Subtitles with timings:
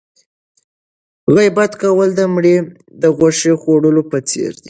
[1.35, 2.55] غیبت کول د مړي
[3.01, 4.59] د غوښې خوړلو په څېر دی.